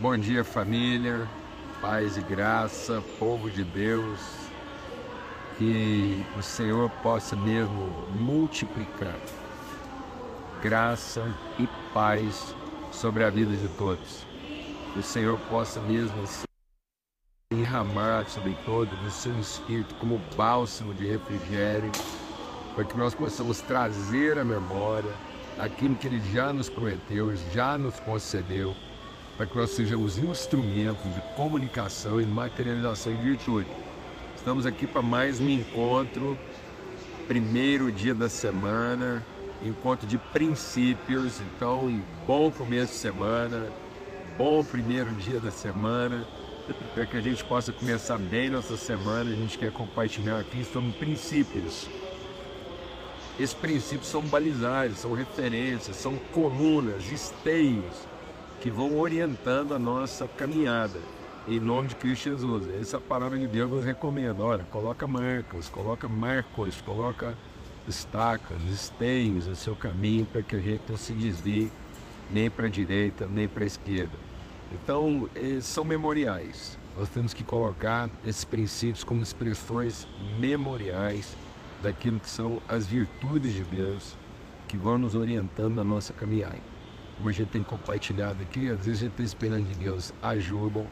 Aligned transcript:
Bom 0.00 0.16
dia, 0.16 0.42
família, 0.42 1.28
paz 1.78 2.16
e 2.16 2.22
graça, 2.22 3.02
povo 3.18 3.50
de 3.50 3.62
Deus. 3.62 4.18
Que 5.58 6.24
o 6.38 6.42
Senhor 6.42 6.88
possa 7.02 7.36
mesmo 7.36 8.08
multiplicar 8.18 9.14
graça 10.62 11.22
e 11.58 11.68
paz 11.92 12.54
sobre 12.90 13.24
a 13.24 13.28
vida 13.28 13.54
de 13.54 13.68
todos. 13.76 14.24
Que 14.94 15.00
o 15.00 15.02
Senhor 15.02 15.38
possa 15.50 15.78
mesmo 15.80 16.24
derramar 17.52 18.26
sobre 18.26 18.56
todos 18.64 18.98
o 19.06 19.10
seu 19.10 19.38
espírito 19.38 19.94
como 19.96 20.18
bálsamo 20.34 20.94
de 20.94 21.08
refrigério, 21.08 21.92
para 22.74 22.84
que 22.84 22.96
nós 22.96 23.14
possamos 23.14 23.60
trazer 23.60 24.38
à 24.38 24.44
memória 24.46 25.12
aquilo 25.58 25.94
que 25.94 26.06
Ele 26.06 26.22
já 26.32 26.54
nos 26.54 26.70
prometeu, 26.70 27.36
já 27.52 27.76
nos 27.76 28.00
concedeu 28.00 28.74
para 29.40 29.46
que 29.46 29.56
nós 29.56 29.70
sejamos 29.70 30.18
instrumentos 30.18 31.14
de 31.14 31.20
comunicação 31.34 32.20
e 32.20 32.26
materialização 32.26 33.16
de 33.16 33.22
virtude. 33.22 33.70
Estamos 34.36 34.66
aqui 34.66 34.86
para 34.86 35.00
mais 35.00 35.40
um 35.40 35.48
encontro, 35.48 36.36
primeiro 37.26 37.90
dia 37.90 38.14
da 38.14 38.28
semana, 38.28 39.24
encontro 39.64 40.06
de 40.06 40.18
princípios. 40.18 41.40
Então, 41.40 42.02
bom 42.26 42.50
começo 42.50 42.92
de 42.92 42.98
semana, 42.98 43.66
bom 44.36 44.62
primeiro 44.62 45.10
dia 45.12 45.40
da 45.40 45.50
semana, 45.50 46.28
para 46.92 47.06
que 47.06 47.16
a 47.16 47.22
gente 47.22 47.42
possa 47.42 47.72
começar 47.72 48.18
bem 48.18 48.50
nossa 48.50 48.76
semana. 48.76 49.30
A 49.30 49.34
gente 49.34 49.56
quer 49.56 49.72
compartilhar 49.72 50.38
aqui 50.38 50.62
sobre 50.64 50.92
princípios. 50.92 51.88
Esses 53.38 53.54
princípios 53.54 54.08
são 54.08 54.20
balizares, 54.20 54.98
são 54.98 55.14
referências, 55.14 55.96
são 55.96 56.18
colunas, 56.30 57.10
esteios 57.10 58.09
que 58.60 58.70
vão 58.70 58.98
orientando 58.98 59.74
a 59.74 59.78
nossa 59.78 60.28
caminhada. 60.28 61.00
Em 61.48 61.58
nome 61.58 61.88
de 61.88 61.96
Cristo 61.96 62.30
Jesus. 62.30 62.68
Essa 62.78 63.00
palavra 63.00 63.38
de 63.38 63.46
Deus 63.46 63.70
nos 63.70 63.84
recomenda. 63.84 64.42
Olha, 64.42 64.64
coloca 64.64 65.06
marcas, 65.06 65.68
coloca 65.68 66.06
marcos, 66.06 66.80
coloca 66.82 67.34
estacas, 67.88 68.62
esteios 68.70 69.46
no 69.46 69.56
seu 69.56 69.74
caminho 69.74 70.26
para 70.26 70.42
que 70.42 70.54
a 70.54 70.60
gente 70.60 70.82
não 70.88 70.96
se 70.96 71.12
desvie 71.14 71.72
nem 72.30 72.50
para 72.50 72.66
a 72.66 72.70
direita, 72.70 73.26
nem 73.26 73.48
para 73.48 73.64
a 73.64 73.66
esquerda. 73.66 74.16
Então, 74.72 75.28
eh, 75.34 75.58
são 75.62 75.82
memoriais. 75.82 76.78
Nós 76.96 77.08
temos 77.08 77.32
que 77.32 77.42
colocar 77.42 78.10
esses 78.26 78.44
princípios 78.44 79.02
como 79.02 79.22
expressões 79.22 80.06
memoriais 80.38 81.34
daquilo 81.82 82.20
que 82.20 82.28
são 82.28 82.60
as 82.68 82.86
virtudes 82.86 83.54
de 83.54 83.64
Deus 83.64 84.14
que 84.68 84.76
vão 84.76 84.98
nos 84.98 85.14
orientando 85.14 85.76
na 85.76 85.82
nossa 85.82 86.12
caminhada 86.12 86.69
como 87.20 87.28
a 87.28 87.32
gente 87.32 87.48
tem 87.48 87.62
compartilhado 87.62 88.42
aqui, 88.42 88.70
às 88.70 88.78
vezes 88.78 89.02
a 89.02 89.04
gente 89.04 89.12
está 89.12 89.22
esperando 89.22 89.68
de 89.68 89.74
Deus 89.74 90.12
ajuda, 90.22 90.86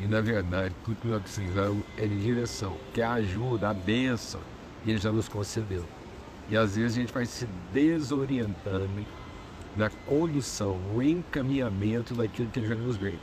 e 0.00 0.06
na 0.06 0.20
verdade 0.20 0.72
tudo 0.84 0.96
que 0.96 1.08
nós 1.08 1.20
precisamos 1.20 1.84
é 1.98 2.06
de 2.06 2.22
direção, 2.22 2.76
que 2.94 3.00
é 3.00 3.04
a 3.04 3.14
ajuda, 3.14 3.70
a 3.70 3.74
bênção, 3.74 4.40
Ele 4.86 4.96
já 4.96 5.10
nos 5.10 5.28
concedeu. 5.28 5.84
E 6.48 6.56
às 6.56 6.76
vezes 6.76 6.96
a 6.96 7.00
gente 7.00 7.12
vai 7.12 7.26
se 7.26 7.48
desorientando 7.72 8.88
na 9.76 9.90
condução, 10.06 10.78
no 10.78 11.02
encaminhamento 11.02 12.14
daquilo 12.14 12.48
que 12.50 12.60
Ele 12.60 12.68
já 12.68 12.74
nos 12.76 12.96
veio. 12.96 13.18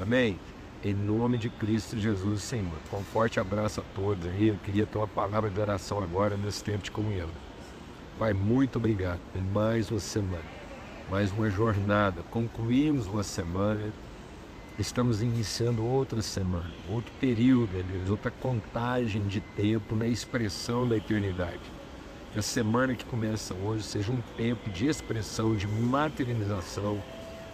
Amém? 0.00 0.38
Em 0.82 0.94
nome 0.94 1.36
de 1.36 1.50
Cristo 1.50 1.98
Jesus, 1.98 2.42
Senhor. 2.42 2.72
Com 2.90 2.98
um 2.98 3.04
forte 3.04 3.38
abraço 3.38 3.80
a 3.80 3.84
todos 3.94 4.26
aí. 4.26 4.48
Eu 4.48 4.56
queria 4.64 4.86
ter 4.86 4.98
uma 4.98 5.06
palavra 5.06 5.50
de 5.50 5.60
oração 5.60 6.02
agora 6.02 6.36
nesse 6.36 6.64
tempo 6.64 6.82
de 6.82 6.90
comunhão. 6.90 7.28
Pai, 8.18 8.32
muito 8.32 8.76
obrigado 8.76 9.20
mais 9.52 9.90
uma 9.90 10.00
semana 10.00 10.61
mais 11.12 11.30
uma 11.30 11.50
jornada. 11.50 12.22
Concluímos 12.30 13.06
uma 13.06 13.22
semana, 13.22 13.92
estamos 14.78 15.20
iniciando 15.20 15.84
outra 15.84 16.22
semana, 16.22 16.70
outro 16.88 17.12
período, 17.20 17.84
Deus, 17.84 18.08
outra 18.08 18.30
contagem 18.30 19.20
de 19.26 19.38
tempo 19.38 19.94
na 19.94 20.06
expressão 20.06 20.88
da 20.88 20.96
eternidade. 20.96 21.60
Que 22.32 22.38
a 22.38 22.42
semana 22.42 22.94
que 22.94 23.04
começa 23.04 23.52
hoje 23.52 23.82
seja 23.82 24.10
um 24.10 24.22
tempo 24.38 24.70
de 24.70 24.86
expressão, 24.86 25.54
de 25.54 25.68
materialização 25.68 26.98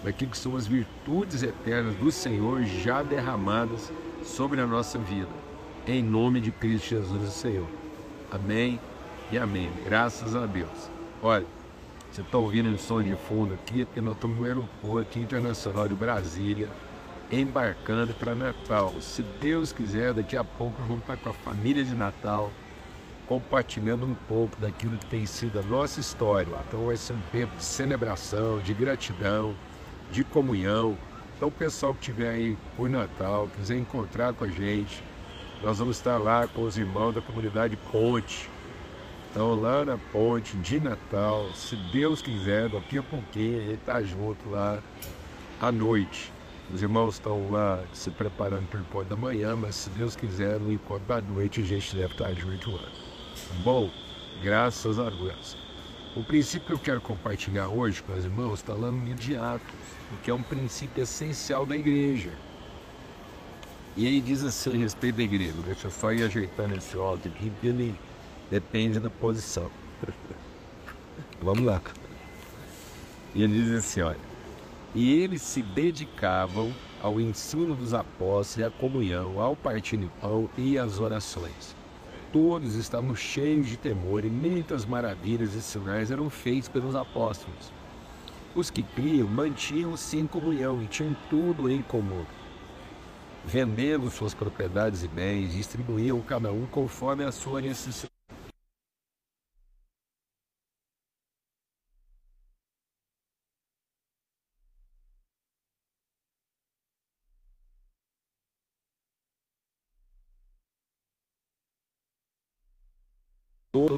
daquilo 0.04 0.30
que 0.30 0.38
são 0.38 0.54
as 0.54 0.68
virtudes 0.68 1.42
eternas 1.42 1.96
do 1.96 2.12
Senhor 2.12 2.62
já 2.62 3.02
derramadas 3.02 3.90
sobre 4.22 4.60
a 4.60 4.66
nossa 4.68 5.00
vida. 5.00 5.34
Em 5.84 6.00
nome 6.00 6.40
de 6.40 6.52
Cristo 6.52 6.90
Jesus, 6.90 7.28
o 7.28 7.32
Senhor. 7.32 7.66
Amém 8.30 8.78
e 9.32 9.36
amém. 9.36 9.68
Graças 9.84 10.36
a 10.36 10.46
Deus. 10.46 10.88
Olha, 11.20 11.57
você 12.10 12.22
está 12.22 12.38
ouvindo 12.38 12.74
o 12.74 12.78
som 12.78 13.02
de 13.02 13.14
fundo 13.14 13.54
aqui, 13.54 13.84
porque 13.84 14.00
nós 14.00 14.14
estamos 14.14 14.38
no 14.38 14.44
aeroporto 14.44 15.18
internacional 15.18 15.86
de 15.86 15.94
Brasília, 15.94 16.68
embarcando 17.30 18.14
para 18.14 18.34
Natal. 18.34 18.94
Se 19.00 19.22
Deus 19.22 19.72
quiser, 19.72 20.14
daqui 20.14 20.36
a 20.36 20.42
pouco 20.42 20.80
vamos 20.82 21.00
estar 21.00 21.16
com 21.18 21.30
a 21.30 21.32
família 21.34 21.84
de 21.84 21.94
Natal, 21.94 22.50
compartilhando 23.26 24.06
um 24.06 24.14
pouco 24.14 24.58
daquilo 24.58 24.96
que 24.96 25.06
tem 25.06 25.26
sido 25.26 25.58
a 25.58 25.62
nossa 25.62 26.00
história. 26.00 26.48
Então 26.66 26.86
vai 26.86 26.96
ser 26.96 27.12
um 27.12 27.20
tempo 27.30 27.54
de 27.56 27.64
celebração, 27.64 28.58
de 28.60 28.72
gratidão, 28.72 29.54
de 30.10 30.24
comunhão. 30.24 30.96
Então 31.36 31.48
o 31.48 31.52
pessoal 31.52 31.92
que 31.92 32.00
estiver 32.00 32.30
aí 32.30 32.56
por 32.76 32.88
Natal, 32.88 33.48
quiser 33.54 33.76
encontrar 33.76 34.32
com 34.32 34.44
a 34.44 34.48
gente, 34.48 35.04
nós 35.62 35.78
vamos 35.78 35.98
estar 35.98 36.16
lá 36.16 36.48
com 36.48 36.62
os 36.62 36.78
irmãos 36.78 37.12
da 37.12 37.20
comunidade 37.20 37.76
Ponte, 37.92 38.48
então 39.30 39.54
lá 39.54 39.84
na 39.84 39.98
ponte 39.98 40.56
de 40.56 40.80
Natal, 40.80 41.48
se 41.54 41.76
Deus 41.92 42.22
quiser, 42.22 42.68
daqui 42.68 42.98
a 42.98 43.02
pouquinho 43.02 43.58
a 43.58 43.60
gente 43.60 43.74
está 43.74 44.02
junto 44.02 44.48
lá 44.50 44.82
à 45.60 45.70
noite. 45.70 46.32
Os 46.72 46.82
irmãos 46.82 47.14
estão 47.14 47.50
lá 47.50 47.82
se 47.92 48.10
preparando 48.10 48.66
para 48.68 48.78
o 48.78 48.82
encontro 48.82 49.08
da 49.08 49.16
manhã, 49.16 49.56
mas 49.56 49.74
se 49.74 49.90
Deus 49.90 50.16
quiser, 50.16 50.58
no 50.58 50.72
encontro 50.72 51.06
da 51.06 51.20
noite 51.20 51.60
a 51.60 51.64
gente 51.64 51.94
deve 51.94 52.12
estar 52.12 52.32
junto 52.34 52.70
lá. 52.70 52.88
Bom, 53.62 53.90
graças 54.42 54.98
a 54.98 55.08
Deus. 55.08 55.56
O 56.16 56.24
princípio 56.24 56.66
que 56.66 56.72
eu 56.72 56.78
quero 56.78 57.00
compartilhar 57.00 57.68
hoje 57.68 58.02
com 58.02 58.12
os 58.12 58.24
irmãos 58.24 58.54
está 58.54 58.72
lá 58.72 58.90
no 58.90 59.04
livro 59.04 59.22
de 59.22 59.36
Atos, 59.36 59.74
que 60.22 60.30
é 60.30 60.34
um 60.34 60.42
princípio 60.42 61.02
essencial 61.02 61.64
da 61.64 61.76
igreja. 61.76 62.30
E 63.96 64.06
aí 64.06 64.20
diz 64.20 64.42
assim 64.42 64.70
a 64.70 64.76
respeito 64.76 65.16
da 65.16 65.22
igreja, 65.22 65.54
deixa 65.64 65.86
eu 65.86 65.90
só 65.90 66.12
ir 66.12 66.22
ajeitando 66.22 66.74
esse 66.76 66.96
ódio 66.96 67.30
aqui, 67.30 67.52
ele 67.62 67.94
Depende 68.50 68.98
da 68.98 69.10
posição. 69.10 69.70
Vamos 71.42 71.64
lá. 71.64 71.82
E 73.34 73.42
ele 73.42 73.62
diz 73.62 73.72
assim, 73.72 74.00
olha. 74.00 74.28
E 74.94 75.20
eles 75.20 75.42
se 75.42 75.62
dedicavam 75.62 76.72
ao 77.02 77.20
ensino 77.20 77.74
dos 77.74 77.92
apóstolos, 77.92 78.66
à 78.66 78.70
comunhão, 78.70 79.38
ao 79.40 79.54
partir 79.54 79.98
do 79.98 80.08
pão 80.20 80.48
e 80.56 80.78
às 80.78 80.98
orações. 80.98 81.76
Todos 82.32 82.74
estavam 82.74 83.14
cheios 83.14 83.66
de 83.66 83.76
temor 83.76 84.24
e 84.24 84.30
muitas 84.30 84.84
maravilhas 84.84 85.54
e 85.54 85.60
sinais 85.60 86.10
eram 86.10 86.28
feitos 86.30 86.68
pelos 86.68 86.96
apóstolos. 86.96 87.70
Os 88.54 88.70
que 88.70 88.82
criam 88.82 89.28
mantinham-se 89.28 90.18
em 90.18 90.26
comunhão 90.26 90.82
e 90.82 90.86
tinham 90.86 91.14
tudo 91.28 91.70
em 91.70 91.82
comum. 91.82 92.24
Vendendo 93.44 94.10
suas 94.10 94.34
propriedades 94.34 95.04
e 95.04 95.08
bens, 95.08 95.52
distribuíam 95.52 96.20
cada 96.22 96.50
um 96.50 96.66
conforme 96.66 97.24
a 97.24 97.32
sua 97.32 97.60
necessidade 97.60 98.07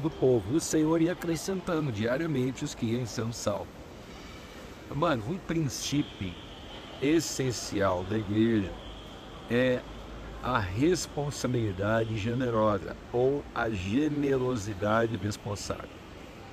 todo 0.01 0.07
o 0.07 0.09
povo. 0.09 0.55
O 0.55 0.59
Senhor 0.59 1.01
ia 1.01 1.11
acrescentando 1.11 1.91
diariamente 1.91 2.65
os 2.65 2.73
que 2.73 2.87
iam 2.87 3.05
sendo 3.05 3.33
salvos. 3.33 3.67
Mano, 4.93 5.23
um 5.29 5.37
princípio 5.37 6.33
essencial 7.01 8.03
da 8.03 8.17
igreja 8.17 8.71
é 9.49 9.79
a 10.43 10.57
responsabilidade 10.57 12.17
generosa 12.17 12.95
ou 13.13 13.43
a 13.53 13.69
generosidade 13.69 15.15
responsável. 15.17 15.89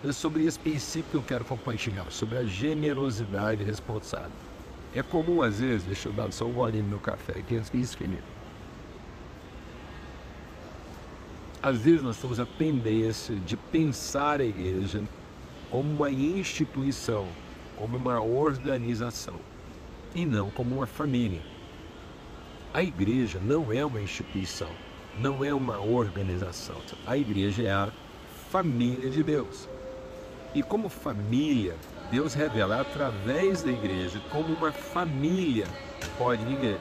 É 0.04 0.12
sobre 0.12 0.44
esse 0.44 0.58
princípio 0.58 1.10
que 1.10 1.16
eu 1.16 1.22
quero 1.22 1.44
compartilhar, 1.44 2.08
sobre 2.10 2.38
a 2.38 2.44
generosidade 2.44 3.64
responsável. 3.64 4.30
É 4.94 5.02
comum 5.02 5.42
às 5.42 5.58
vezes, 5.58 5.84
deixa 5.84 6.08
eu 6.08 6.12
dar 6.12 6.32
só 6.32 6.44
um 6.44 6.52
golinho 6.52 6.84
no 6.84 6.90
meu 6.90 7.00
café 7.00 7.42
que 7.42 7.54
isso, 7.74 7.96
querido. 7.96 8.37
Às 11.60 11.78
vezes 11.78 12.02
nós 12.02 12.16
temos 12.16 12.38
a 12.38 12.46
tendência 12.46 13.34
de 13.34 13.56
pensar 13.56 14.40
a 14.40 14.44
igreja 14.44 15.02
como 15.70 15.90
uma 15.92 16.10
instituição, 16.10 17.26
como 17.76 17.96
uma 17.96 18.20
organização, 18.22 19.34
e 20.14 20.24
não 20.24 20.50
como 20.50 20.76
uma 20.76 20.86
família. 20.86 21.42
A 22.72 22.82
igreja 22.82 23.40
não 23.42 23.72
é 23.72 23.84
uma 23.84 24.00
instituição, 24.00 24.68
não 25.18 25.44
é 25.44 25.52
uma 25.52 25.80
organização. 25.80 26.76
A 27.04 27.16
igreja 27.16 27.64
é 27.64 27.72
a 27.72 27.88
família 28.50 29.10
de 29.10 29.24
Deus. 29.24 29.68
E 30.54 30.62
como 30.62 30.88
família, 30.88 31.74
Deus 32.10 32.34
revela 32.34 32.80
através 32.80 33.62
da 33.62 33.72
igreja 33.72 34.20
como 34.30 34.54
uma 34.54 34.70
família 34.70 35.66
pode 36.16 36.44
viver. 36.44 36.80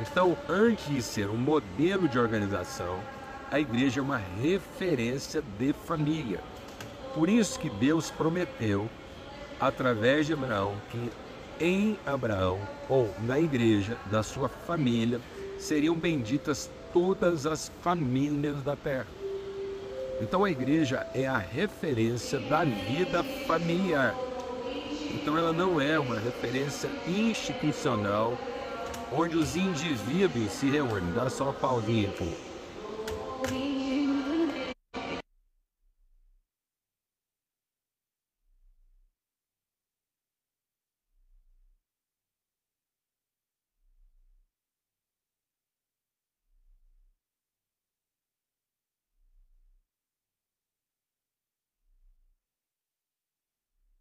Então, 0.00 0.36
antes 0.48 0.86
de 0.88 1.00
ser 1.00 1.28
um 1.30 1.36
modelo 1.36 2.08
de 2.08 2.18
organização, 2.18 2.98
a 3.50 3.58
igreja 3.58 4.00
é 4.00 4.02
uma 4.02 4.20
referência 4.40 5.42
de 5.58 5.72
família. 5.72 6.40
Por 7.14 7.28
isso 7.28 7.58
que 7.58 7.68
Deus 7.68 8.10
prometeu, 8.10 8.88
através 9.58 10.26
de 10.26 10.32
Abraão, 10.32 10.76
que 10.90 11.10
em 11.60 11.98
Abraão, 12.06 12.60
ou 12.88 13.12
na 13.20 13.40
igreja, 13.40 13.96
da 14.10 14.22
sua 14.22 14.48
família, 14.48 15.20
seriam 15.58 15.96
benditas 15.96 16.70
todas 16.92 17.44
as 17.44 17.70
famílias 17.82 18.62
da 18.62 18.76
terra. 18.76 19.08
Então 20.20 20.44
a 20.44 20.50
igreja 20.50 21.06
é 21.12 21.26
a 21.26 21.38
referência 21.38 22.38
da 22.38 22.64
vida 22.64 23.24
familiar. 23.46 24.14
Então 25.12 25.36
ela 25.36 25.52
não 25.52 25.80
é 25.80 25.98
uma 25.98 26.18
referência 26.18 26.88
institucional 27.06 28.38
onde 29.12 29.36
os 29.36 29.56
indivíduos 29.56 30.52
se 30.52 30.70
reúnem. 30.70 31.12
Dá 31.14 31.28
só 31.28 31.44
uma 31.44 31.52
pausinha. 31.52 32.10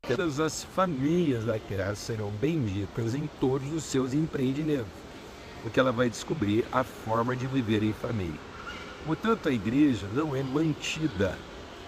Todas 0.10 0.40
as 0.40 0.64
famílias 0.64 1.46
da 1.46 1.60
terra 1.60 1.94
serão 1.94 2.32
benditas 2.32 3.14
em 3.14 3.30
todos 3.40 3.72
os 3.72 3.84
seus 3.84 4.12
empreendimentos, 4.12 4.88
porque 5.62 5.80
ela 5.80 5.92
vai 5.92 6.10
descobrir 6.10 6.66
a 6.72 6.84
forma 6.84 7.36
de 7.36 7.46
viver 7.46 7.84
em 7.84 7.94
família. 7.94 8.40
Portanto, 9.06 9.48
a 9.48 9.52
igreja 9.52 10.08
não 10.12 10.36
é 10.36 10.42
mantida 10.42 11.38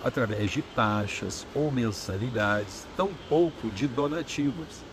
através 0.03 0.51
de 0.51 0.61
taxas 0.61 1.47
ou 1.55 1.71
mensalidades, 1.71 2.85
tampouco 2.95 3.71
de 3.71 3.87
donativos. 3.87 4.83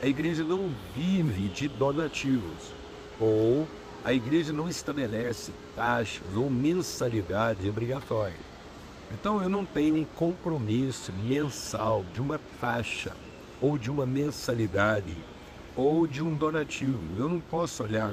A 0.00 0.06
igreja 0.06 0.44
não 0.44 0.70
vive 0.94 1.48
de 1.48 1.66
donativos, 1.66 2.72
ou 3.18 3.66
a 4.04 4.12
igreja 4.12 4.52
não 4.52 4.68
estabelece 4.68 5.50
taxas 5.74 6.22
ou 6.36 6.48
mensalidades 6.48 7.68
obrigatórias. 7.68 8.53
Então 9.12 9.42
eu 9.42 9.48
não 9.48 9.64
tenho 9.64 9.96
um 9.96 10.04
compromisso 10.04 11.12
mensal 11.12 12.04
de 12.12 12.20
uma 12.20 12.40
taxa 12.60 13.12
ou 13.60 13.78
de 13.78 13.90
uma 13.90 14.06
mensalidade 14.06 15.16
ou 15.76 16.06
de 16.06 16.22
um 16.22 16.34
donativo. 16.34 17.00
Eu 17.16 17.28
não 17.28 17.40
posso 17.40 17.82
olhar 17.82 18.12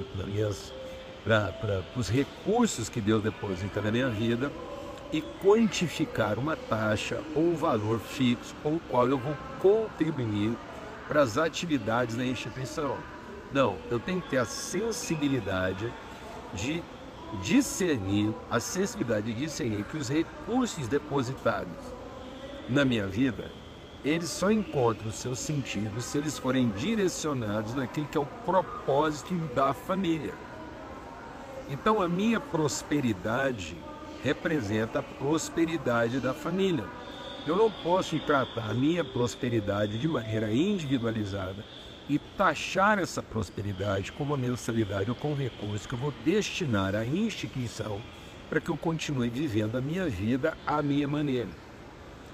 para 1.24 1.84
os 1.96 2.10
recursos 2.10 2.90
que 2.90 3.02
Deus 3.02 3.24
deposita 3.24 3.82
na 3.82 3.92
minha 3.92 4.10
vida 4.10 4.52
e 5.12 5.22
quantificar 5.42 6.40
uma 6.40 6.56
taxa 6.56 7.22
ou 7.36 7.44
um 7.44 7.56
valor 7.56 8.00
fixo 8.00 8.56
com 8.64 8.76
o 8.76 8.82
qual 8.90 9.08
eu 9.08 9.18
vou 9.18 9.36
contribuir 9.60 10.56
para 11.08 11.22
as 11.22 11.38
atividades 11.38 12.16
da 12.16 12.26
instituição. 12.26 12.98
Não, 13.52 13.76
eu 13.90 14.00
tenho 14.00 14.22
que 14.22 14.30
ter 14.30 14.38
a 14.38 14.46
sensibilidade 14.46 15.92
de 16.54 16.82
discernir, 17.44 18.34
a 18.50 18.60
sensibilidade 18.60 19.34
de 19.34 19.46
discernir 19.46 19.84
que 19.86 19.98
os 19.98 20.10
recursos 20.10 20.88
depositados 20.88 21.94
na 22.70 22.86
minha 22.86 23.08
vida, 23.08 23.52
eles 24.04 24.30
só 24.30 24.52
encontram 24.52 25.12
seu 25.12 25.36
sentido 25.36 26.02
se 26.02 26.18
eles 26.18 26.38
forem 26.38 26.70
direcionados 26.70 27.76
naquilo 27.76 28.08
que 28.08 28.18
é 28.18 28.22
o 28.22 28.26
propósito 28.26 29.36
da 29.54 29.74
família. 29.74 30.34
Então 31.70 32.02
a 32.02 32.10
minha 32.10 32.40
prosperidade 32.40 33.78
representa 34.24 35.00
a 35.00 35.04
prosperidade 35.04 36.20
da 36.20 36.34
família. 36.34 36.86
Eu 37.46 37.56
não 37.56 37.72
posso 37.72 38.20
tratar 38.20 38.70
a 38.70 38.74
minha 38.74 39.04
prosperidade 39.04 39.98
de 39.98 40.08
maneira 40.08 40.52
individualizada 40.52 41.64
e 42.10 42.20
taxar 42.20 43.00
essa 43.00 43.22
prosperidade 43.22 44.12
como 44.12 44.34
uma 44.34 44.48
mensalidade 44.48 45.10
ou 45.10 45.16
com 45.16 45.34
recurso 45.34 45.88
que 45.88 45.94
eu 45.94 46.00
vou 46.00 46.14
destinar 46.26 46.96
à 46.96 47.06
instituição 47.06 48.02
para 48.50 48.60
que 48.60 48.70
eu 48.70 48.78
continue 48.78 49.30
vivendo 49.30 49.78
a 49.78 49.82
minha 49.82 50.10
vida 50.10 50.58
à 50.66 50.82
minha 50.82 51.08
maneira. 51.08 51.50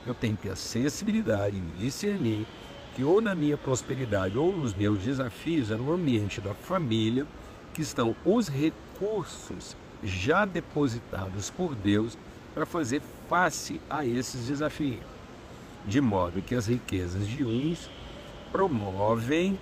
Eu 0.06 0.14
tenho 0.14 0.36
que 0.36 0.44
ter 0.44 0.52
a 0.52 0.56
sensibilidade 0.56 1.58
em 1.58 1.70
discernir 1.78 2.48
que 2.96 3.04
ou 3.04 3.22
na 3.22 3.36
minha 3.36 3.58
prosperidade 3.58 4.38
ou 4.38 4.56
nos 4.56 4.74
meus 4.74 5.00
desafios 5.00 5.70
é 5.70 5.76
no 5.76 5.94
ambiente 5.94 6.42
da 6.42 6.54
família 6.54 7.28
que 7.74 7.82
estão 7.82 8.16
os 8.26 8.48
recursos 8.48 9.76
já 10.04 10.46
depositados 10.46 11.52
por 11.52 11.76
Deus 11.76 12.18
para 12.54 12.66
fazer 12.66 13.02
face 13.30 13.80
a 13.88 14.04
esses 14.04 14.48
desafios. 14.48 15.04
De 15.86 16.02
modo 16.02 16.42
que 16.42 16.56
as 16.56 16.66
riquezas 16.66 17.28
de 17.28 17.44
uns 17.46 17.90
promovem 18.52 19.58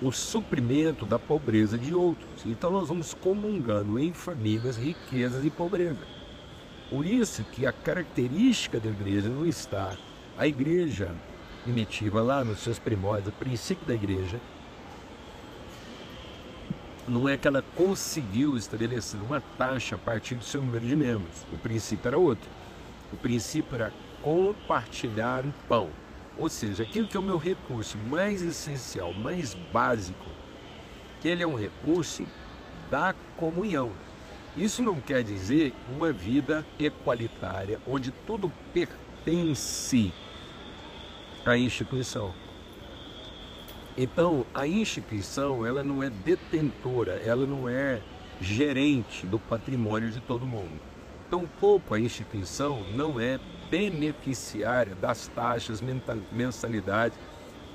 o 0.00 0.10
suprimento 0.10 1.06
da 1.06 1.18
pobreza 1.18 1.78
de 1.78 1.94
outros. 1.94 2.44
Então 2.44 2.70
nós 2.70 2.88
vamos 2.88 3.14
comungando 3.14 3.98
em 3.98 4.12
famílias 4.12 4.76
riquezas 4.76 5.44
e 5.44 5.50
pobreza. 5.50 6.00
Por 6.90 7.06
isso 7.06 7.44
que 7.44 7.66
a 7.66 7.72
característica 7.72 8.78
da 8.78 8.90
igreja 8.90 9.28
não 9.28 9.46
está. 9.46 9.96
A 10.36 10.46
igreja 10.46 11.14
primitiva, 11.62 12.20
lá 12.20 12.44
nos 12.44 12.58
seus 12.58 12.78
primórdios, 12.78 13.28
o 13.28 13.32
princípio 13.32 13.86
da 13.86 13.94
igreja, 13.94 14.40
não 17.06 17.28
é 17.28 17.36
que 17.36 17.48
ela 17.48 17.64
conseguiu 17.76 18.56
estabelecer 18.56 19.20
uma 19.22 19.40
taxa 19.56 19.96
a 19.96 19.98
partir 19.98 20.34
do 20.34 20.44
seu 20.44 20.60
número 20.60 20.86
de 20.86 20.96
membros. 20.96 21.46
O 21.52 21.58
princípio 21.58 22.08
era 22.08 22.18
outro. 22.18 22.48
O 23.12 23.16
princípio 23.16 23.74
era 23.74 23.92
compartilhar 24.22 25.44
o 25.44 25.52
pão. 25.68 25.90
Ou 26.38 26.48
seja, 26.48 26.82
aquilo 26.82 27.06
que 27.06 27.16
é 27.16 27.20
o 27.20 27.22
meu 27.22 27.36
recurso 27.36 27.96
mais 27.98 28.42
essencial, 28.42 29.12
mais 29.12 29.54
básico, 29.72 30.30
que 31.20 31.28
ele 31.28 31.42
é 31.42 31.46
um 31.46 31.56
recurso 31.56 32.26
da 32.90 33.14
comunhão. 33.36 33.92
Isso 34.56 34.82
não 34.82 35.00
quer 35.00 35.22
dizer 35.22 35.72
uma 35.88 36.12
vida 36.12 36.66
equalitária, 36.78 37.80
onde 37.86 38.10
tudo 38.26 38.52
pertence 38.72 40.12
à 41.44 41.56
instituição. 41.56 42.34
Então, 43.96 44.46
a 44.54 44.66
instituição, 44.66 45.66
ela 45.66 45.82
não 45.82 46.02
é 46.02 46.08
detentora, 46.08 47.12
ela 47.24 47.46
não 47.46 47.68
é 47.68 48.00
gerente 48.40 49.26
do 49.26 49.38
patrimônio 49.38 50.10
de 50.10 50.20
todo 50.20 50.46
mundo. 50.46 50.80
Tampouco 51.30 51.94
a 51.94 52.00
instituição 52.00 52.82
não 52.94 53.20
é 53.20 53.38
beneficiária 53.72 54.94
das 54.94 55.28
taxas, 55.28 55.82
mensalidades 56.30 57.18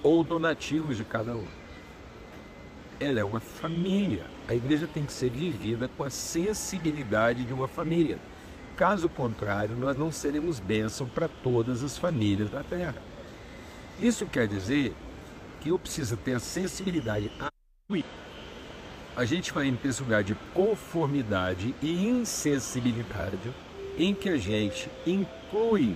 ou 0.03 0.23
donativos 0.23 0.95
de 0.95 1.03
cada 1.03 1.35
um. 1.35 1.47
Ela 2.99 3.19
é 3.19 3.23
uma 3.23 3.39
família. 3.39 4.27
A 4.47 4.53
igreja 4.53 4.87
tem 4.87 5.07
que 5.07 5.11
ser 5.11 5.31
vivida 5.31 5.89
com 5.97 6.03
a 6.03 6.09
sensibilidade 6.11 7.43
de 7.43 7.51
uma 7.51 7.67
família. 7.67 8.19
Caso 8.75 9.09
contrário, 9.09 9.75
nós 9.75 9.97
não 9.97 10.11
seremos 10.11 10.59
bênção 10.59 11.07
para 11.07 11.27
todas 11.27 11.83
as 11.83 11.97
famílias 11.97 12.51
da 12.51 12.63
terra. 12.63 13.01
Isso 13.99 14.27
quer 14.27 14.47
dizer 14.47 14.93
que 15.59 15.69
eu 15.69 15.79
preciso 15.79 16.15
ter 16.15 16.35
a 16.35 16.39
sensibilidade. 16.39 17.31
A 19.15 19.25
gente 19.25 19.51
vai 19.51 19.65
em 19.65 19.79
lugar 19.99 20.23
de 20.23 20.35
conformidade 20.53 21.73
e 21.81 22.07
insensibilidade 22.07 23.51
em 23.97 24.13
que 24.13 24.29
a 24.29 24.37
gente 24.37 24.89
inclui 25.05 25.95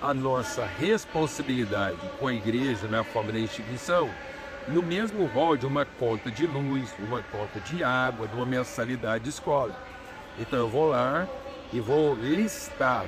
a 0.00 0.12
nossa 0.12 0.64
responsabilidade 0.64 1.98
com 2.18 2.28
a 2.28 2.34
igreja 2.34 2.86
na 2.86 3.02
forma 3.02 3.32
da 3.32 3.38
instituição 3.38 4.08
no 4.68 4.82
mesmo 4.82 5.24
rol 5.26 5.56
de 5.56 5.66
uma 5.66 5.84
conta 5.84 6.30
de 6.30 6.46
luz, 6.46 6.94
uma 6.98 7.22
conta 7.22 7.58
de 7.60 7.82
água, 7.82 8.28
de 8.28 8.34
uma 8.34 8.44
mensalidade 8.44 9.24
de 9.24 9.30
escola. 9.30 9.74
Então 10.38 10.58
eu 10.58 10.68
vou 10.68 10.90
lá 10.90 11.26
e 11.72 11.80
vou 11.80 12.14
listar 12.14 13.06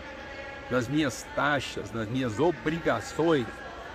nas 0.70 0.88
minhas 0.88 1.26
taxas, 1.35 1.92
nas 1.92 2.09
minhas 2.09 2.38
obrigações, 2.40 3.47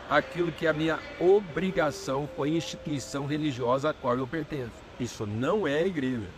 aquilo 0.09 0.51
que 0.51 0.67
é 0.67 0.69
a 0.69 0.73
minha 0.73 0.99
obrigação 1.19 2.27
com 2.35 2.43
a 2.43 2.47
instituição 2.49 3.25
religiosa 3.25 3.89
a 3.89 3.93
qual 3.93 4.15
eu 4.17 4.27
pertenço. 4.27 4.73
Isso 4.99 5.25
não 5.25 5.67
é 5.67 5.79
a 5.79 5.87
igreja. 5.87 6.29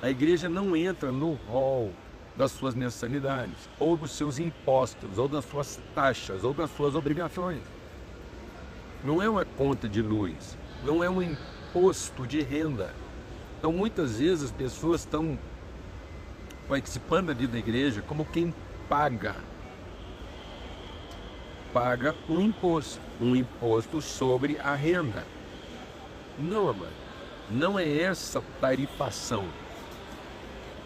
A 0.00 0.08
igreja 0.08 0.48
não 0.48 0.74
entra 0.74 1.12
no 1.12 1.34
rol 1.46 1.92
das 2.40 2.52
suas 2.52 2.74
mensalidades, 2.74 3.68
ou 3.78 3.98
dos 3.98 4.12
seus 4.12 4.38
impostos, 4.38 5.18
ou 5.18 5.28
das 5.28 5.44
suas 5.44 5.78
taxas, 5.94 6.42
ou 6.42 6.54
das 6.54 6.70
suas 6.74 6.94
obrigações. 6.94 7.60
Não 9.04 9.20
é 9.20 9.28
uma 9.28 9.44
conta 9.44 9.86
de 9.86 10.00
luz, 10.00 10.56
não 10.82 11.04
é 11.04 11.10
um 11.10 11.20
imposto 11.20 12.26
de 12.26 12.40
renda. 12.40 12.94
Então, 13.58 13.70
muitas 13.70 14.18
vezes, 14.18 14.44
as 14.44 14.50
pessoas 14.52 15.02
estão 15.02 15.38
participando 16.66 17.28
ali 17.28 17.46
da 17.46 17.58
igreja 17.58 18.00
como 18.00 18.24
quem 18.24 18.54
paga. 18.88 19.36
Paga 21.74 22.14
um 22.26 22.40
imposto, 22.40 23.02
um 23.20 23.36
imposto 23.36 24.00
sobre 24.00 24.58
a 24.60 24.74
renda. 24.74 25.26
Não, 26.38 26.70
amado. 26.70 26.88
Não 27.50 27.78
é 27.78 28.00
essa 28.00 28.42
tarifação. 28.62 29.44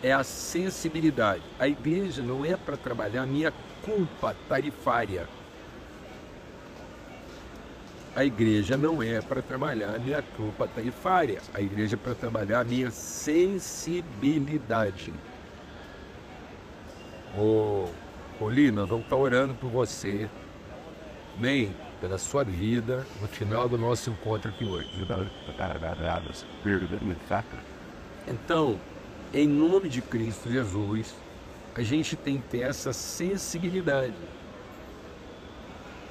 É 0.04 0.12
a 0.12 0.23
sensibilidade. 0.23 1.42
A 1.58 1.66
igreja 1.66 2.20
não 2.20 2.44
é 2.44 2.54
para 2.58 2.76
trabalhar 2.76 3.23
a 3.23 3.26
minha 3.26 3.50
culpa 3.82 4.37
tarifária. 4.46 5.26
A 8.14 8.23
igreja 8.23 8.76
não 8.76 9.02
é 9.02 9.23
para 9.23 9.40
trabalhar 9.40 9.94
a 9.94 9.99
minha 9.99 10.20
culpa 10.37 10.68
tarifária. 10.68 11.40
A 11.54 11.62
igreja 11.62 11.96
é 11.96 11.99
para 11.99 12.14
trabalhar 12.14 12.61
a 12.61 12.64
minha 12.64 12.90
sensibilidade. 12.90 15.11
Ô, 17.34 17.88
oh, 18.38 18.50
nós 18.50 18.87
vamos 18.87 19.04
estar 19.04 19.16
orando 19.16 19.54
por 19.54 19.70
você. 19.70 20.28
Bem, 21.38 21.75
pela 21.99 22.18
sua 22.18 22.44
vida 22.44 23.06
no 23.23 23.26
final 23.26 23.70
do 23.70 23.78
nosso 23.78 24.11
encontro 24.11 24.50
aqui 24.50 24.66
hoje. 24.66 24.90
Então, 28.28 28.78
em 29.35 29.49
nome 29.49 29.88
de 29.88 30.00
Cristo 30.00 30.50
Jesus, 30.50 31.14
a 31.75 31.83
gente 31.83 32.14
tem 32.14 32.38
que 32.38 32.49
ter 32.49 32.61
essa 32.61 32.93
sensibilidade. 32.93 34.14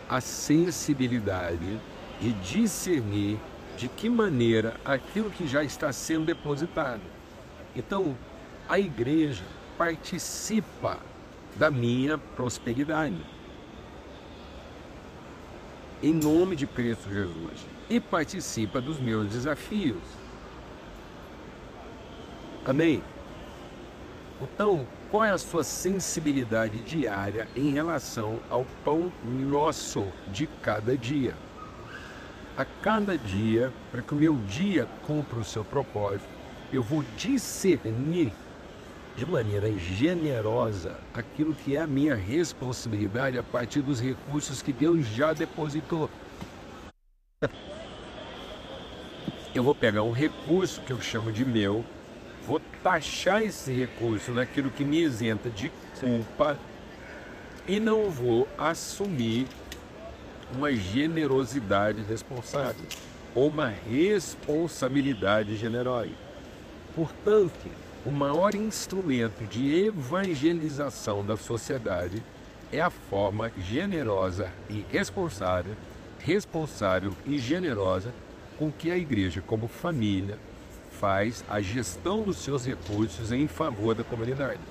A 0.10 0.20
sensibilidade 0.20 1.80
de 2.20 2.34
discernir 2.34 3.40
de 3.78 3.88
que 3.88 4.10
maneira 4.10 4.76
aquilo 4.84 5.32
que 5.32 5.48
já 5.48 5.64
está 5.64 5.92
sendo 5.94 6.26
depositado. 6.26 7.02
Então, 7.76 8.16
a 8.68 8.78
igreja 8.78 9.44
participa 9.78 11.00
da 11.56 11.72
minha 11.72 12.18
prosperidade 12.18 13.34
em 16.04 16.14
nome 16.14 16.58
de 16.58 16.68
Cristo 16.68 17.10
Jesus 17.10 17.66
e 17.90 17.98
participa 17.98 18.82
dos 18.82 19.00
meus 19.00 19.30
desafios. 19.30 20.04
Amém? 22.66 23.02
Então, 24.42 24.86
qual 25.10 25.24
é 25.24 25.32
a 25.32 25.38
sua 25.38 25.64
sensibilidade 25.64 26.80
diária 26.80 27.48
em 27.56 27.72
relação 27.72 28.40
ao 28.50 28.66
pão 28.84 29.12
nosso 29.24 30.06
de 30.28 30.48
cada 30.48 30.98
dia? 30.98 31.36
A 32.58 32.66
cada 32.66 33.18
dia, 33.18 33.72
para 33.92 34.02
que 34.02 34.14
o 34.14 34.18
meu 34.18 34.36
dia 34.48 34.88
cumpra 35.06 35.40
o 35.40 35.44
seu 35.44 35.64
propósito, 35.64 36.28
eu 36.72 36.84
vou 36.84 37.04
discernir 37.16 38.32
de 39.16 39.26
maneira 39.26 39.72
generosa 39.78 41.00
aquilo 41.14 41.54
que 41.54 41.76
é 41.76 41.82
a 41.82 41.88
minha 41.88 42.16
responsabilidade 42.16 43.38
a 43.38 43.44
partir 43.44 43.82
dos 43.82 44.02
recursos 44.02 44.62
que 44.62 44.74
Deus 44.74 45.06
já 45.06 45.34
depositou. 45.34 46.10
Eu 49.54 49.64
vou 49.64 49.76
pegar 49.76 50.02
um 50.02 50.12
recurso 50.12 50.82
que 50.82 50.92
eu 50.92 51.00
chamo 51.00 51.32
de 51.32 51.46
meu, 51.46 51.86
vou 52.48 52.62
taxar 52.82 53.42
esse 53.42 53.72
recurso 53.72 54.32
naquilo 54.32 54.70
que 54.70 54.84
me 54.84 55.02
isenta 55.02 55.50
de 55.50 55.72
culpa 56.00 56.58
e 57.68 57.80
não 57.80 58.10
vou 58.10 58.48
assumir 58.58 59.48
uma 60.56 60.72
generosidade 60.72 62.02
responsável 62.04 62.86
ou 63.34 63.48
uma 63.48 63.70
responsabilidade 63.90 65.56
generosa. 65.56 66.12
Portanto, 66.96 67.70
o 68.06 68.12
maior 68.12 68.54
instrumento 68.54 69.48
de 69.48 69.86
evangelização 69.86 71.26
da 71.26 71.38
sociedade 71.38 72.22
é 72.72 72.82
a 72.82 72.90
forma 72.90 73.52
generosa 73.58 74.52
e 74.70 74.86
responsável, 74.92 75.74
responsável 76.20 77.14
e 77.26 77.38
generosa 77.40 78.14
com 78.60 78.72
que 78.72 78.92
a 78.92 78.98
igreja, 78.98 79.42
como 79.42 79.68
família, 79.68 80.38
faz 81.04 81.44
a 81.50 81.60
gestão 81.60 82.22
dos 82.22 82.38
seus 82.38 82.66
recursos 82.66 83.34
em 83.34 83.46
favor 83.46 83.94
da 83.94 84.06
comunidade. 84.06 84.62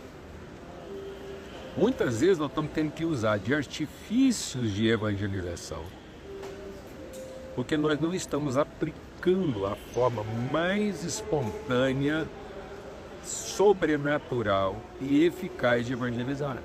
Muitas 1.77 2.21
vezes 2.21 2.39
nós 2.39 2.49
estamos 2.49 2.73
tendo 2.73 2.91
que 2.91 3.05
usar 3.05 3.39
de 3.39 3.55
artifícios 3.55 4.73
de 4.73 4.89
evangelização, 4.89 5.83
porque 7.55 7.77
nós 7.77 8.01
não 8.01 8.15
estamos 8.15 8.57
aplicando 8.57 9.67
a 9.67 9.77
forma 9.77 10.25
mais 10.51 11.05
espontânea 11.05 12.27
sobrenatural 13.23 14.81
e 15.03 15.27
eficaz 15.27 15.85
de 15.85 15.93
evangelizar. 15.93 16.57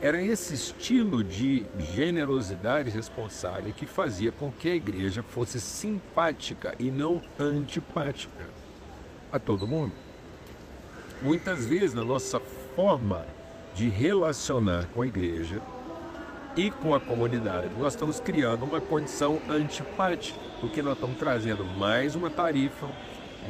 Era 0.00 0.22
esse 0.22 0.54
estilo 0.54 1.22
de 1.22 1.66
generosidade 1.94 2.88
responsável 2.88 3.74
que 3.74 3.84
fazia 3.84 4.32
com 4.32 4.50
que 4.50 4.70
a 4.70 4.74
igreja 4.74 5.22
fosse 5.22 5.60
simpática 5.60 6.74
e 6.78 6.90
não 6.90 7.20
antipática 7.38 8.59
a 9.32 9.38
todo 9.38 9.66
mundo. 9.66 9.92
Muitas 11.22 11.66
vezes, 11.66 11.94
na 11.94 12.04
nossa 12.04 12.40
forma 12.74 13.26
de 13.74 13.88
relacionar 13.88 14.86
com 14.94 15.02
a 15.02 15.06
igreja 15.06 15.60
e 16.56 16.70
com 16.70 16.94
a 16.94 17.00
comunidade, 17.00 17.70
nós 17.78 17.92
estamos 17.92 18.18
criando 18.18 18.64
uma 18.64 18.80
condição 18.80 19.40
antipática, 19.48 20.38
porque 20.60 20.82
nós 20.82 20.94
estamos 20.94 21.18
trazendo 21.18 21.64
mais 21.64 22.14
uma 22.14 22.30
tarifa, 22.30 22.88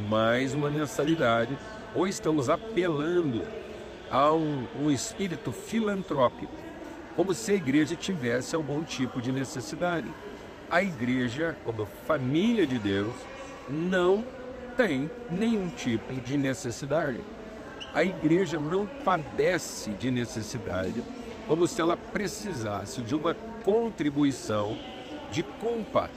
mais 0.08 0.54
uma 0.54 0.70
mensalidade 0.70 1.56
ou 1.94 2.06
estamos 2.06 2.48
apelando 2.48 3.42
a 4.10 4.32
um, 4.32 4.66
um 4.80 4.90
espírito 4.90 5.52
filantrópico, 5.52 6.52
como 7.16 7.32
se 7.32 7.52
a 7.52 7.54
igreja 7.54 7.94
tivesse 7.94 8.54
algum 8.54 8.82
tipo 8.82 9.20
de 9.20 9.32
necessidade. 9.32 10.08
A 10.70 10.82
igreja, 10.82 11.56
como 11.64 11.86
família 12.06 12.66
de 12.66 12.78
Deus, 12.78 13.14
não 13.68 14.24
tem 14.76 15.10
nenhum 15.30 15.68
tipo 15.68 16.12
de 16.20 16.36
necessidade. 16.36 17.20
A 17.92 18.04
igreja 18.04 18.58
não 18.58 18.86
padece 18.86 19.90
de 19.90 20.10
necessidade 20.10 21.02
como 21.46 21.66
se 21.66 21.80
ela 21.80 21.96
precisasse 21.96 23.02
de 23.02 23.14
uma 23.14 23.34
contribuição 23.64 24.78
de 25.32 25.42
culpa. 25.42 26.08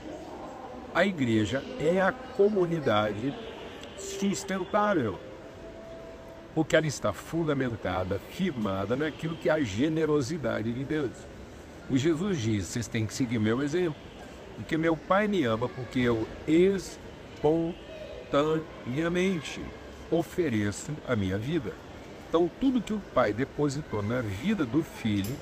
A 0.94 1.04
igreja 1.04 1.62
é 1.80 2.00
a 2.00 2.12
comunidade 2.12 3.34
sustentável 3.98 5.18
porque 6.54 6.76
ela 6.76 6.86
está 6.86 7.12
fundamentada, 7.12 8.20
firmada 8.30 8.94
naquilo 8.94 9.36
que 9.36 9.48
é 9.48 9.52
a 9.52 9.60
generosidade 9.60 10.72
de 10.72 10.84
Deus. 10.84 11.10
O 11.90 11.98
Jesus 11.98 12.40
diz: 12.40 12.66
vocês 12.66 12.86
têm 12.86 13.04
que 13.04 13.12
seguir 13.12 13.38
meu 13.38 13.60
exemplo, 13.60 14.00
porque 14.54 14.76
meu 14.76 14.96
Pai 14.96 15.26
me 15.26 15.44
ama, 15.44 15.68
porque 15.68 15.98
eu 15.98 16.26
espontaneamente 18.34 19.60
ofereço 20.10 20.92
a 21.06 21.14
minha 21.14 21.38
vida. 21.38 21.72
Então, 22.28 22.50
tudo 22.60 22.82
que 22.82 22.92
o 22.92 23.00
Pai 23.14 23.32
depositou 23.32 24.02
na 24.02 24.20
vida 24.20 24.64
do 24.64 24.82
Filho, 24.82 25.36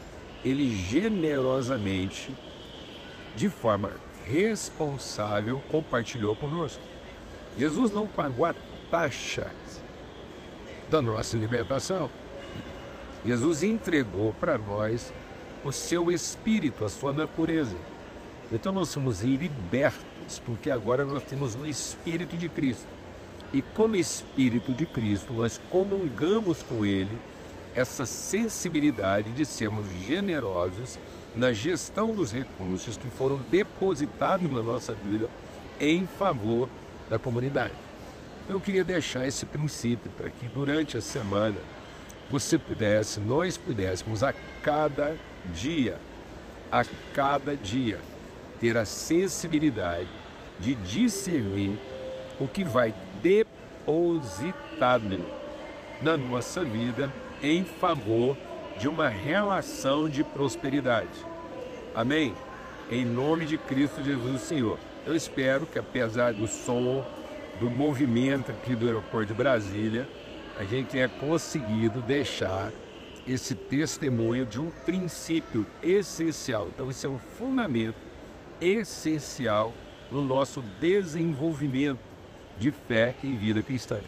ele 0.45 0.77
generosamente, 0.77 2.35
de 3.35 3.49
forma 3.49 3.93
responsável, 4.27 5.63
compartilhou 5.71 6.37
conosco. 6.37 6.83
Jesus 7.59 7.93
não 7.93 8.07
pagou 8.07 8.45
a 8.45 8.55
taxa 8.91 9.51
da 10.91 11.01
nossa 11.01 11.37
libertação. 11.37 12.11
Jesus 13.25 13.63
entregou 13.63 14.35
para 14.35 14.59
nós 14.59 15.13
o 15.65 15.73
seu 15.73 16.11
espírito, 16.11 16.85
a 16.85 16.89
sua 16.89 17.13
natureza. 17.13 17.77
Então 18.51 18.73
nós 18.73 18.89
somos 18.89 19.23
libertos, 19.23 20.05
porque 20.39 20.71
agora 20.71 21.05
nós 21.05 21.23
temos 21.23 21.55
o 21.55 21.67
Espírito 21.67 22.37
de 22.37 22.49
Cristo. 22.49 22.87
E 23.53 23.61
como 23.61 23.97
Espírito 23.97 24.73
de 24.73 24.87
Cristo, 24.87 25.33
nós 25.33 25.61
comungamos 25.71 26.63
com 26.63 26.85
Ele 26.87 27.19
essa 27.75 28.05
sensibilidade 28.05 29.31
de 29.33 29.45
sermos 29.45 29.87
generosos 30.07 30.99
na 31.35 31.53
gestão 31.53 32.15
dos 32.15 32.33
recursos 32.33 32.97
que 32.97 33.09
foram 33.09 33.41
depositados 33.51 34.51
na 34.51 34.63
nossa 34.63 34.93
vida 34.93 35.29
em 35.81 36.07
favor 36.07 36.69
da 37.09 37.19
comunidade. 37.19 37.75
Eu 38.49 38.61
queria 38.61 38.85
deixar 38.85 39.27
esse 39.27 39.47
princípio 39.47 40.11
para 40.17 40.29
que 40.29 40.47
durante 40.49 40.97
a 40.97 41.01
semana 41.01 41.57
você 42.31 42.59
pudesse, 42.59 43.21
nós 43.21 43.57
pudéssemos 43.57 44.23
a 44.23 44.35
cada 44.63 45.17
dia, 45.55 45.99
a 46.71 46.85
cada 47.15 47.57
dia, 47.57 48.01
ter 48.61 48.77
a 48.77 48.85
sensibilidade 48.85 50.09
de 50.63 50.75
discernir 50.77 51.79
o 52.41 52.49
que 52.49 52.65
vai 52.65 52.95
depositado 53.21 55.21
na 56.01 56.17
nossa 56.17 56.65
vida 56.65 57.13
em 57.43 57.65
favor 57.65 58.37
de 58.79 58.89
uma 58.89 59.09
relação 59.09 60.09
de 60.09 60.25
prosperidade. 60.25 61.27
Amém? 61.95 62.35
Em 62.91 63.05
nome 63.05 63.45
de 63.45 63.59
Cristo 63.59 64.03
Jesus, 64.03 64.43
Senhor. 64.43 64.79
Eu 65.05 65.17
espero 65.17 65.67
que 65.67 65.79
apesar 65.79 66.33
do 66.33 66.47
som 66.47 67.05
do 67.59 67.69
movimento 67.69 68.51
aqui 68.51 68.75
do 68.75 68.87
aeroporto 68.87 69.27
de 69.27 69.35
Brasília, 69.35 70.09
a 70.59 70.65
gente 70.65 70.91
tenha 70.91 71.09
conseguido 71.09 72.01
deixar 72.01 72.71
esse 73.27 73.55
testemunho 73.55 74.47
de 74.47 74.61
um 74.61 74.71
princípio 74.71 75.67
essencial. 75.83 76.69
Então, 76.69 76.91
isso 76.91 77.07
é 77.07 77.11
um 77.11 77.19
fundamento 77.19 77.97
essencial 78.61 79.73
no 80.13 80.23
nosso 80.23 80.63
desenvolvimento 80.81 81.99
de 82.59 82.71
fé 82.71 83.15
e 83.23 83.33
vida 83.33 83.63
cristã. 83.63 83.99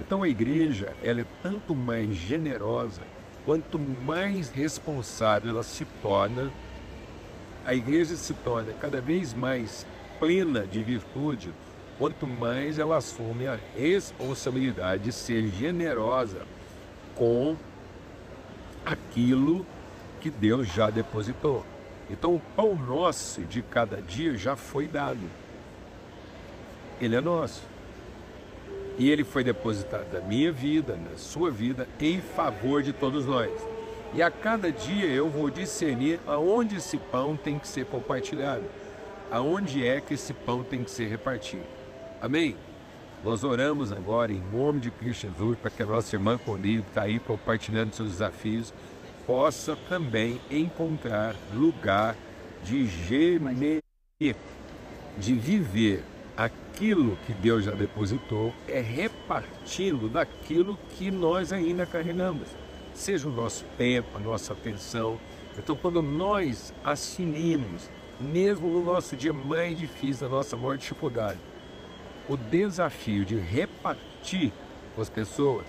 Então 0.00 0.22
a 0.22 0.28
igreja 0.28 0.94
ela 1.02 1.20
é 1.20 1.26
tanto 1.42 1.74
mais 1.74 2.14
generosa 2.14 3.02
quanto 3.44 3.78
mais 3.78 4.50
responsável 4.50 5.50
ela 5.50 5.62
se 5.62 5.84
torna, 6.02 6.50
a 7.64 7.74
igreja 7.74 8.16
se 8.16 8.34
torna 8.34 8.72
cada 8.72 9.00
vez 9.00 9.32
mais 9.32 9.86
plena 10.18 10.66
de 10.66 10.82
virtude, 10.82 11.52
quanto 11.98 12.26
mais 12.26 12.78
ela 12.78 12.96
assume 12.96 13.46
a 13.46 13.58
responsabilidade 13.76 15.04
de 15.04 15.12
ser 15.12 15.48
generosa 15.48 16.42
com 17.14 17.56
aquilo 18.84 19.64
que 20.20 20.30
Deus 20.30 20.66
já 20.68 20.90
depositou. 20.90 21.64
Então 22.10 22.34
o 22.34 22.40
pão 22.54 22.74
nosso 22.74 23.42
de 23.42 23.62
cada 23.62 24.00
dia 24.00 24.36
já 24.36 24.56
foi 24.56 24.86
dado. 24.86 25.20
Ele 27.00 27.16
é 27.16 27.20
nosso. 27.20 27.62
E 28.98 29.10
ele 29.10 29.24
foi 29.24 29.44
depositado 29.44 30.10
na 30.12 30.20
minha 30.20 30.50
vida, 30.50 30.96
na 30.96 31.18
sua 31.18 31.50
vida, 31.50 31.86
em 32.00 32.20
favor 32.20 32.82
de 32.82 32.92
todos 32.92 33.26
nós. 33.26 33.50
E 34.14 34.22
a 34.22 34.30
cada 34.30 34.72
dia 34.72 35.06
eu 35.06 35.28
vou 35.28 35.50
discernir 35.50 36.18
aonde 36.26 36.76
esse 36.76 36.96
pão 36.96 37.36
tem 37.36 37.58
que 37.58 37.68
ser 37.68 37.84
compartilhado, 37.84 38.64
aonde 39.30 39.86
é 39.86 40.00
que 40.00 40.14
esse 40.14 40.32
pão 40.32 40.62
tem 40.62 40.82
que 40.82 40.90
ser 40.90 41.08
repartido. 41.08 41.64
Amém? 42.22 42.56
Nós 43.22 43.44
oramos 43.44 43.92
agora 43.92 44.32
em 44.32 44.42
nome 44.52 44.80
de 44.80 44.90
Cristo 44.90 45.22
Jesus 45.22 45.58
para 45.58 45.70
que 45.70 45.82
a 45.82 45.86
nossa 45.86 46.14
irmã 46.14 46.38
que 46.38 46.50
está 46.78 47.02
aí 47.02 47.18
compartilhando 47.18 47.92
seus 47.92 48.12
desafios, 48.12 48.72
possa 49.26 49.76
também 49.88 50.40
encontrar 50.50 51.34
lugar 51.52 52.16
de 52.62 52.86
gemer, 52.86 53.82
de 55.18 55.34
viver 55.34 56.04
aquilo 56.36 57.16
que 57.26 57.32
Deus 57.32 57.64
já 57.64 57.72
depositou 57.72 58.52
é 58.68 58.80
repartindo 58.80 60.08
daquilo 60.08 60.78
que 60.96 61.10
nós 61.10 61.52
ainda 61.52 61.86
carregamos, 61.86 62.48
seja 62.94 63.28
o 63.28 63.32
nosso 63.32 63.64
tempo, 63.76 64.08
a 64.16 64.20
nossa 64.20 64.52
atenção. 64.52 65.18
Então, 65.58 65.74
quando 65.74 66.02
nós 66.02 66.72
assumimos, 66.84 67.88
mesmo 68.20 68.68
no 68.68 68.84
nosso 68.84 69.16
dia 69.16 69.32
mais 69.32 69.78
difícil, 69.78 70.26
a 70.26 70.30
nossa 70.30 70.56
maior 70.56 70.76
dificuldade, 70.76 71.38
o 72.28 72.36
desafio 72.36 73.24
de 73.24 73.36
repartir 73.36 74.52
com 74.94 75.00
as 75.00 75.08
pessoas, 75.08 75.64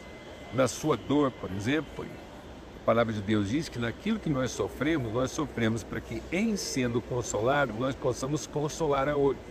na 0.54 0.68
sua 0.68 0.98
dor, 0.98 1.32
por 1.32 1.52
exemplo, 1.52 2.06
palavra 2.88 3.12
de 3.12 3.20
Deus 3.20 3.50
diz 3.50 3.68
que 3.68 3.78
naquilo 3.78 4.18
que 4.18 4.30
nós 4.30 4.50
sofremos, 4.50 5.12
nós 5.12 5.30
sofremos 5.32 5.84
para 5.84 6.00
que, 6.00 6.24
em 6.32 6.56
sendo 6.56 7.02
consolados, 7.02 7.78
nós 7.78 7.94
possamos 7.94 8.48
consolar 8.48 9.10
a 9.10 9.16
outro. 9.18 9.44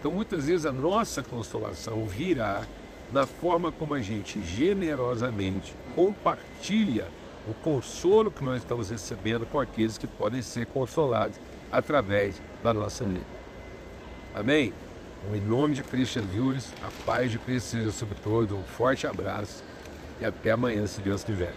Então, 0.00 0.10
muitas 0.10 0.46
vezes, 0.46 0.66
a 0.66 0.72
nossa 0.72 1.22
consolação 1.22 2.04
virá 2.06 2.66
na 3.12 3.24
forma 3.24 3.70
como 3.70 3.94
a 3.94 4.00
gente 4.00 4.42
generosamente 4.42 5.72
compartilha 5.94 7.06
o 7.48 7.54
consolo 7.54 8.32
que 8.32 8.42
nós 8.42 8.62
estamos 8.62 8.90
recebendo 8.90 9.46
com 9.46 9.60
aqueles 9.60 9.96
que 9.96 10.08
podem 10.08 10.42
ser 10.42 10.66
consolados 10.66 11.38
através 11.70 12.42
da 12.64 12.74
nossa 12.74 13.04
vida. 13.04 13.24
Amém? 14.34 14.74
Em 15.32 15.40
nome 15.40 15.76
de 15.76 15.84
Cristo 15.84 16.20
Jesus, 16.20 16.74
a 16.82 16.90
paz 17.06 17.30
de 17.30 17.38
Cristo 17.38 17.66
seja 17.68 17.92
sobre 17.92 18.16
todos, 18.24 18.58
um 18.58 18.64
forte 18.64 19.06
abraço 19.06 19.62
e 20.20 20.24
até 20.24 20.50
amanhã, 20.50 20.84
se 20.84 21.00
Deus 21.00 21.22
quiser. 21.22 21.54